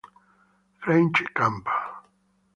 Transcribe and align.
French 0.81 1.21
Camp 1.37 1.67